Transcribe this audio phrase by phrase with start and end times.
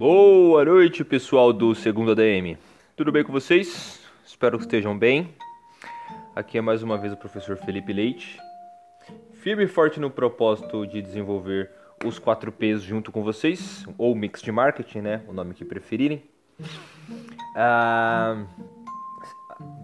[0.00, 2.56] Boa noite, pessoal do segundo ADM.
[2.96, 4.00] Tudo bem com vocês?
[4.24, 5.34] Espero que estejam bem.
[6.34, 8.40] Aqui é mais uma vez o professor Felipe Leite,
[9.42, 11.70] firme e forte no propósito de desenvolver
[12.02, 15.22] os 4 P's junto com vocês, ou mix de marketing, né?
[15.28, 16.22] O nome que preferirem.
[17.54, 18.42] Ah,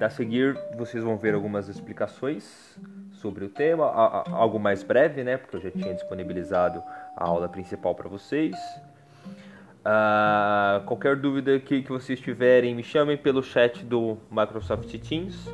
[0.01, 2.81] a seguir, vocês vão ver algumas explicações
[3.13, 3.85] sobre o tema,
[4.33, 5.37] algo mais breve, né?
[5.37, 6.83] Porque eu já tinha disponibilizado
[7.15, 8.57] a aula principal para vocês.
[9.87, 15.49] Uh, qualquer dúvida que, que vocês tiverem, me chamem pelo chat do Microsoft Teams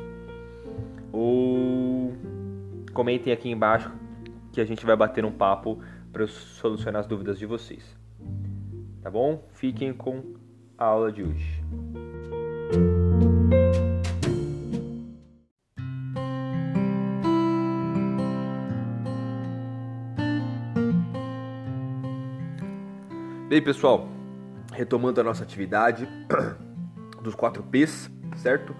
[1.11, 2.11] ou
[2.95, 3.91] comentem aqui embaixo
[4.51, 5.79] que a gente vai bater um papo
[6.11, 7.95] para solucionar as dúvidas de vocês.
[9.03, 9.47] Tá bom?
[9.53, 10.23] Fiquem com
[10.79, 11.61] a aula de hoje.
[23.47, 24.07] Bem, pessoal,
[24.73, 26.07] retomando a nossa atividade
[27.21, 28.75] dos 4 P's, certo?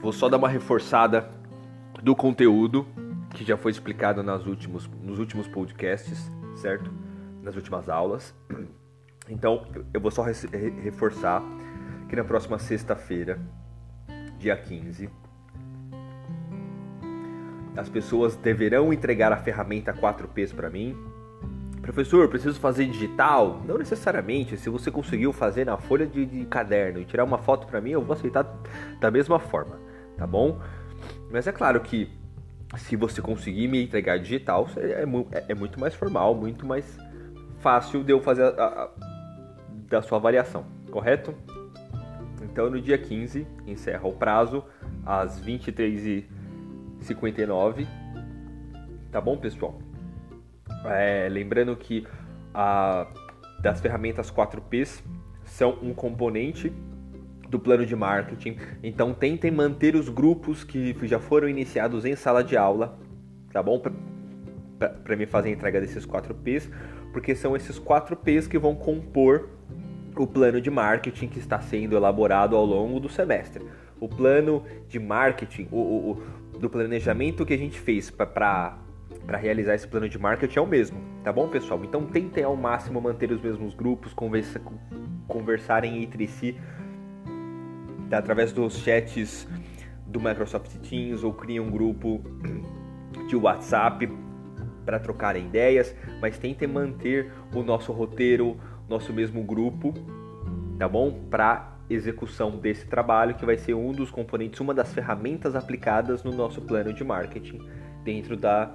[0.00, 1.28] Vou só dar uma reforçada
[2.02, 2.86] do conteúdo
[3.30, 6.90] que já foi explicado nas últimos, nos últimos podcasts, certo?
[7.42, 8.34] Nas últimas aulas.
[9.26, 11.42] Então, eu vou só reforçar
[12.10, 13.40] que na próxima sexta-feira,
[14.38, 15.08] dia 15,
[17.74, 20.94] as pessoas deverão entregar a ferramenta 4Ps para mim,
[21.84, 23.60] Professor, preciso fazer digital?
[23.66, 24.56] Não necessariamente.
[24.56, 27.90] Se você conseguiu fazer na folha de, de caderno e tirar uma foto para mim,
[27.90, 28.46] eu vou aceitar
[28.98, 29.78] da mesma forma,
[30.16, 30.58] tá bom?
[31.30, 32.08] Mas é claro que
[32.78, 35.04] se você conseguir me entregar digital, é, é,
[35.50, 36.98] é muito mais formal, muito mais
[37.58, 38.88] fácil de eu fazer a, a,
[39.86, 41.34] da sua avaliação, correto?
[42.42, 44.64] Então no dia 15 encerra o prazo
[45.04, 47.86] às 23h59.
[49.12, 49.78] Tá bom, pessoal?
[50.84, 52.06] É, lembrando que
[52.52, 53.06] a,
[53.60, 55.02] das ferramentas 4Ps
[55.44, 56.72] são um componente
[57.48, 58.56] do plano de marketing.
[58.82, 62.98] Então tentem manter os grupos que já foram iniciados em sala de aula,
[63.52, 63.80] tá bom?
[64.78, 66.70] Para me fazer a entrega desses 4Ps,
[67.12, 69.48] porque são esses 4Ps que vão compor
[70.16, 73.64] o plano de marketing que está sendo elaborado ao longo do semestre.
[74.00, 76.10] O plano de marketing, o, o,
[76.54, 78.76] o do planejamento que a gente fez para
[79.26, 81.82] para realizar esse plano de marketing é o mesmo, tá bom, pessoal?
[81.84, 84.60] Então tentem ao máximo manter os mesmos grupos, conversa,
[85.26, 86.56] conversarem entre si
[88.10, 88.18] tá?
[88.18, 89.48] através dos chats
[90.06, 92.22] do Microsoft Teams ou criem um grupo
[93.28, 94.08] de WhatsApp
[94.84, 98.58] para trocarem ideias, mas tentem manter o nosso roteiro,
[98.88, 99.94] nosso mesmo grupo,
[100.78, 101.26] tá bom?
[101.30, 106.32] Para execução desse trabalho, que vai ser um dos componentes, uma das ferramentas aplicadas no
[106.32, 107.58] nosso plano de marketing
[108.04, 108.74] dentro da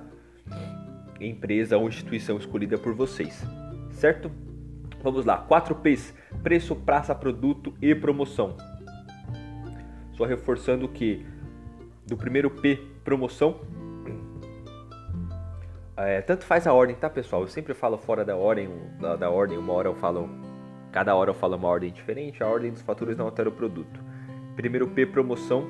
[1.20, 3.44] empresa ou instituição escolhida por vocês,
[3.92, 4.32] certo?
[5.02, 6.14] Vamos lá, 4 P's:
[6.44, 8.56] preço, praça, produto e promoção.
[10.14, 11.26] Só reforçando que
[12.06, 13.60] do primeiro P, promoção,
[15.96, 17.42] é, tanto faz a ordem, tá pessoal?
[17.42, 18.70] Eu sempre falo fora da ordem,
[19.00, 20.30] da, da, ordem, uma hora eu falo,
[20.92, 24.02] cada hora eu falo uma ordem diferente, a ordem dos fatores não altera o produto.
[24.56, 25.68] Primeiro P, promoção,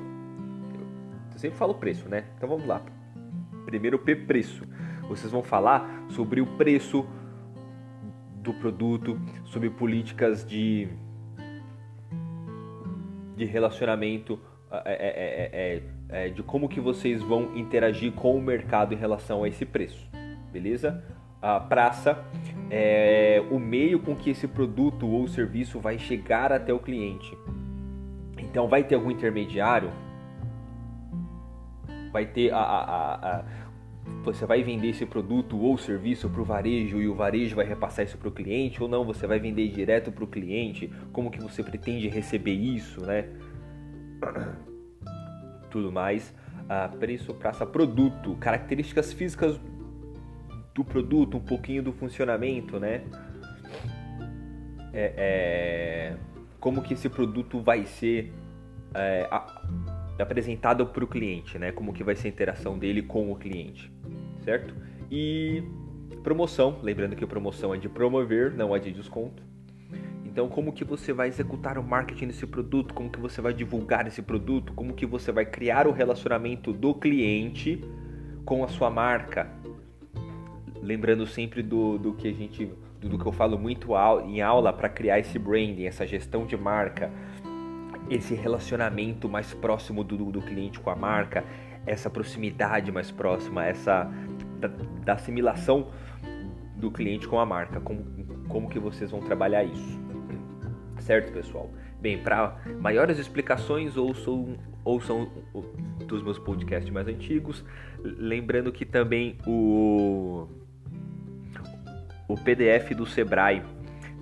[1.32, 2.24] eu sempre falo preço, né?
[2.36, 2.80] Então vamos lá.
[3.64, 4.64] Primeiro P, preço.
[5.10, 7.04] Vocês vão falar sobre o preço
[8.36, 10.86] do produto, sobre políticas de,
[13.36, 14.38] de relacionamento,
[14.70, 15.82] é é,
[16.14, 19.48] é, é, é, de como que vocês vão interagir com o mercado em relação a
[19.48, 20.08] esse preço,
[20.52, 21.02] beleza?
[21.42, 22.24] A praça
[22.70, 27.36] é o meio com que esse produto ou serviço vai chegar até o cliente.
[28.38, 29.90] Então vai ter algum intermediário?
[32.12, 33.44] Vai ter a, a, a
[34.22, 38.04] você vai vender esse produto ou serviço para o varejo e o varejo vai repassar
[38.04, 41.40] isso para o cliente ou não, você vai vender direto para o cliente, como que
[41.40, 43.28] você pretende receber isso, né?
[45.70, 46.34] Tudo mais.
[46.68, 49.58] Ah, preço, praça, produto, características físicas
[50.74, 53.02] do produto, um pouquinho do funcionamento, né?
[54.92, 56.16] É, é,
[56.58, 58.32] como que esse produto vai ser
[58.94, 59.62] é, a,
[60.20, 61.72] apresentado para o cliente, né?
[61.72, 63.90] Como que vai ser a interação dele com o cliente
[64.42, 64.74] certo?
[65.10, 65.62] E
[66.22, 69.42] promoção, lembrando que promoção é de promover, não é de desconto.
[70.24, 72.94] Então, como que você vai executar o marketing desse produto?
[72.94, 74.72] Como que você vai divulgar esse produto?
[74.74, 77.82] Como que você vai criar o relacionamento do cliente
[78.44, 79.50] com a sua marca?
[80.80, 82.70] Lembrando sempre do, do que a gente,
[83.00, 83.88] do, do que eu falo muito
[84.24, 87.10] em aula para criar esse branding, essa gestão de marca,
[88.08, 91.44] esse relacionamento mais próximo do, do cliente com a marca,
[91.84, 94.08] essa proximidade mais próxima, essa
[94.60, 94.68] da,
[95.04, 95.88] da assimilação
[96.76, 98.04] do cliente com a marca, como,
[98.48, 100.00] como que vocês vão trabalhar isso.
[101.00, 101.70] Certo, pessoal?
[102.00, 105.30] Bem, para maiores explicações, ouçam, ouçam
[106.06, 107.64] dos meus podcasts mais antigos.
[108.02, 110.46] Lembrando que também o,
[112.28, 113.62] o PDF do Sebrae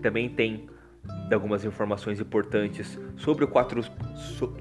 [0.02, 0.68] também tem
[1.32, 3.82] algumas informações importantes sobre, quatro,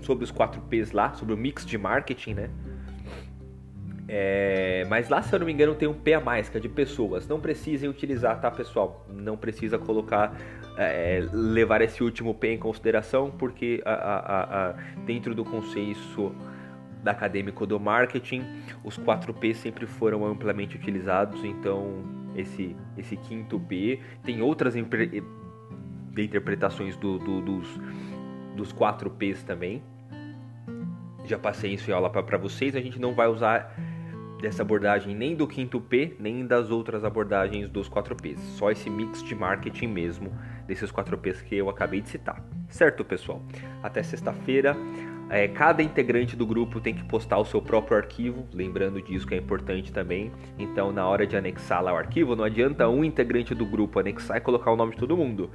[0.01, 2.49] sobre os 4 P's lá, sobre o mix de marketing, né?
[4.09, 6.59] É, mas lá, se eu não me engano, tem um P a mais, que é
[6.59, 7.27] de pessoas.
[7.27, 9.05] Não precisem utilizar, tá, pessoal?
[9.09, 10.33] Não precisa colocar,
[10.77, 14.71] é, levar esse último P em consideração, porque a, a, a,
[15.05, 16.33] dentro do conceito
[17.03, 18.43] da acadêmico do marketing,
[18.83, 22.03] os 4 P sempre foram amplamente utilizados, então
[22.35, 24.75] esse, esse quinto P tem outras
[26.17, 27.67] interpretações do, do, dos,
[28.55, 29.81] dos 4 P's também.
[31.25, 33.75] Já passei isso em aula para vocês, a gente não vai usar
[34.41, 38.39] dessa abordagem nem do quinto P, nem das outras abordagens dos 4 P's.
[38.57, 40.31] Só esse mix de marketing mesmo
[40.67, 42.43] desses 4 P's que eu acabei de citar.
[42.69, 43.41] Certo, pessoal?
[43.81, 44.75] Até sexta-feira.
[45.29, 49.35] É, cada integrante do grupo tem que postar o seu próprio arquivo, lembrando disso que
[49.35, 50.31] é importante também.
[50.57, 54.37] Então, na hora de anexar lá o arquivo, não adianta um integrante do grupo anexar
[54.37, 55.49] e colocar o nome de todo mundo.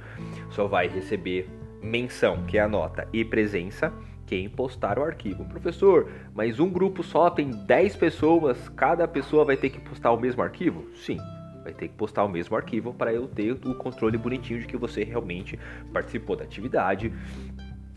[0.51, 1.49] Só vai receber
[1.81, 3.91] menção, que é a nota, e presença
[4.25, 5.45] quem postar o arquivo.
[5.45, 10.19] Professor, mas um grupo só tem 10 pessoas, cada pessoa vai ter que postar o
[10.19, 10.87] mesmo arquivo?
[10.95, 11.17] Sim,
[11.63, 14.77] vai ter que postar o mesmo arquivo para eu ter o controle bonitinho de que
[14.77, 15.59] você realmente
[15.91, 17.11] participou da atividade,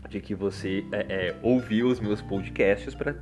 [0.09, 3.15] de que você é, é, ouviu os meus podcasts para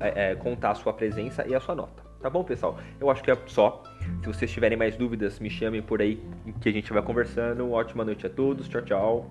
[0.00, 2.08] é, é, contar a sua presença e a sua nota.
[2.20, 2.78] Tá bom, pessoal?
[3.00, 3.82] Eu acho que é só.
[4.20, 6.20] Se vocês tiverem mais dúvidas, me chamem por aí
[6.60, 7.70] que a gente vai conversando.
[7.70, 8.68] Ótima noite a todos.
[8.68, 9.30] Tchau, tchau.